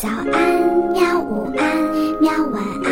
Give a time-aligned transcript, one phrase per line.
[0.00, 0.32] 早安，
[0.94, 1.20] 喵！
[1.20, 1.76] 午安，
[2.22, 2.32] 喵！
[2.46, 2.90] 晚安，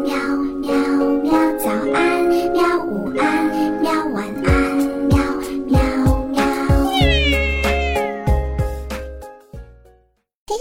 [0.00, 0.16] 喵
[0.62, 0.72] 喵
[1.20, 1.58] 喵！
[1.58, 2.82] 早安，喵！
[2.82, 3.92] 午安，喵！
[4.06, 5.18] 晚安，喵
[5.66, 5.78] 喵
[6.28, 6.40] 喵！
[10.46, 10.56] 嘿嘿，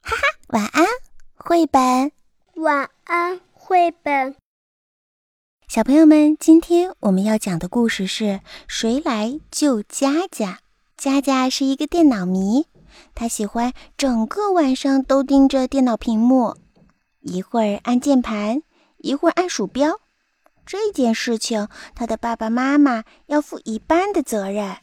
[0.00, 0.86] 哈哈，晚安，
[1.34, 2.12] 绘本。
[2.54, 4.36] 晚安，绘本。
[5.66, 8.24] 小朋友们，今天我们要讲的故事是
[8.68, 10.46] 《谁来救佳佳》。
[10.96, 12.66] 佳佳是一个电脑迷。
[13.14, 16.56] 他喜欢整个晚上都盯着电脑屏幕，
[17.20, 18.62] 一会儿按键盘，
[18.98, 20.00] 一会儿按鼠标。
[20.64, 24.76] 这件事情，他的爸爸妈妈要负一半的责任，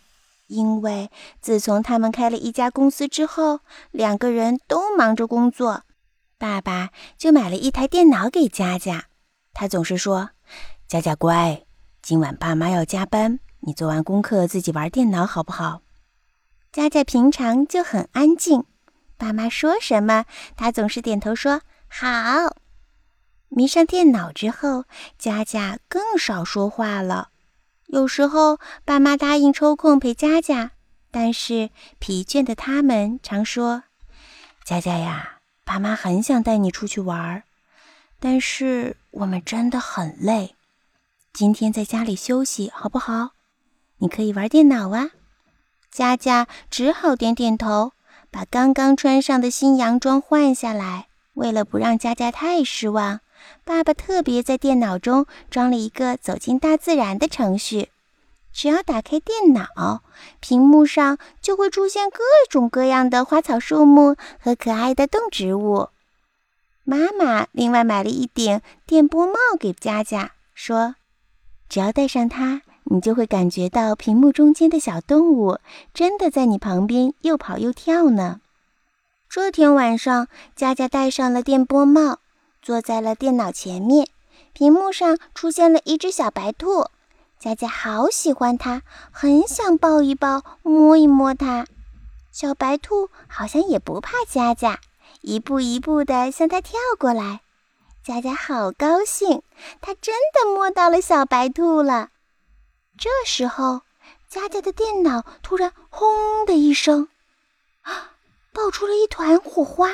[0.48, 3.60] 因为自从他们开了一家公司之后，
[3.92, 5.84] 两个人都忙着工作。
[6.38, 9.06] 爸爸就买了一台电脑给佳佳，
[9.54, 10.32] 他总是说
[10.88, 11.64] ：“佳佳乖，
[12.02, 15.82] 今晚爸妈要加班，你做完功课自己玩电脑好不好？”
[16.74, 18.66] 佳佳平常就很安静，
[19.16, 20.26] 爸妈说什么，
[20.58, 22.58] 她总是点头说好。
[23.50, 24.86] 迷上电脑之后，
[25.20, 27.30] 佳佳更少说话了。
[27.86, 30.72] 有时候爸妈答应抽空陪佳佳，
[31.12, 33.84] 但是疲倦的他们常说
[34.66, 37.44] ：“佳佳呀，爸妈很想带你出去玩，
[38.20, 40.56] 但是我们真的很累，
[41.32, 43.34] 今天在家里休息好不好？
[43.98, 45.12] 你可以玩电脑啊。”
[45.94, 47.92] 佳佳只好点点头，
[48.32, 51.06] 把刚刚穿上的新洋装换下来。
[51.36, 53.20] 为了不让佳佳太失望，
[53.64, 57.90] 爸爸特别在电脑中装了一个走进大自然的程序。
[58.52, 60.02] 只要打开电脑，
[60.40, 62.18] 屏幕上就会出现各
[62.50, 65.90] 种各样的花草树木和可爱的动植物。
[66.84, 70.96] 妈妈另外买了一顶电波帽给佳佳，说
[71.70, 75.60] ：“只要戴上它。”你就会感觉到屏幕中间的小动物
[75.94, 78.42] 真的在你旁边又跑又跳呢。
[79.30, 82.20] 这天晚上，佳佳戴上了电波帽，
[82.62, 84.08] 坐在了电脑前面，
[84.54, 86.88] 屏幕上出现了一只小白兔。
[87.40, 91.66] 佳佳好喜欢它，很想抱一抱、摸一摸它。
[92.32, 94.80] 小白兔好像也不怕佳佳，
[95.22, 97.42] 一步一步地向它跳过来。
[98.04, 99.42] 佳佳好高兴，
[99.82, 102.10] 它真的摸到了小白兔了。
[102.98, 103.82] 这时候，
[104.30, 107.10] 佳佳的电脑突然“轰”的一声，
[107.82, 108.12] 啊，
[108.54, 109.92] 爆出了一团火花。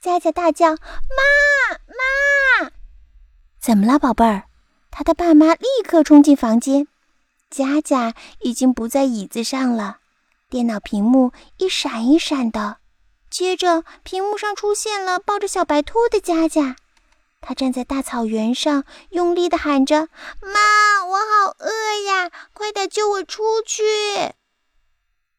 [0.00, 0.70] 佳佳大叫
[1.10, 2.70] ：“妈妈！”
[3.60, 4.44] 怎么了，宝贝儿？
[4.90, 6.86] 他的爸妈立刻冲进房间。
[7.50, 9.98] 佳佳已经不在椅子上了，
[10.48, 12.78] 电脑屏幕一闪一闪的，
[13.28, 16.76] 接着屏幕上出现了抱着小白兔的佳佳。
[17.46, 20.08] 他站在大草原上，用力地喊着
[20.42, 21.70] ：“妈，我好饿
[22.08, 22.28] 呀！
[22.52, 23.84] 快点救我出去！”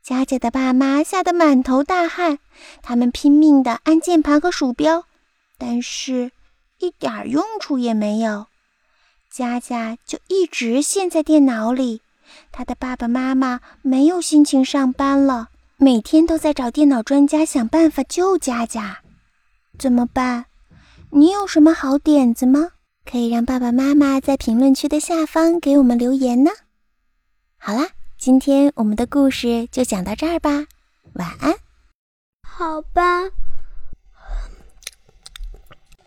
[0.01, 2.39] 佳佳的爸妈吓得满头大汗，
[2.81, 5.03] 他们拼命地按键盘和鼠标，
[5.57, 6.31] 但是
[6.77, 8.45] 一点用处也没有。
[9.29, 12.01] 佳佳就一直陷在电脑里，
[12.53, 18.99] 他的爸爸妈妈没有心情上班了，每天都在找电脑专家想办法救佳佳。
[19.77, 20.45] 怎么办？
[21.11, 22.71] 你有什么好点子吗？
[23.09, 26.51] 可以让爸爸妈妈在评论区的下方给我们留言呢。
[27.57, 27.87] 好啦，
[28.17, 30.67] 今天我们的故事就讲到这儿吧，
[31.13, 31.55] 晚安。
[32.43, 33.23] 好吧，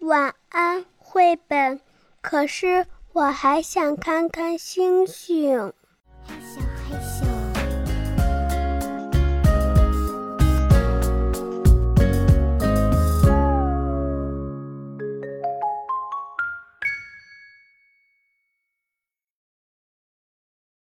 [0.00, 1.80] 晚安，绘本。
[2.20, 5.72] 可是我还想看看星星。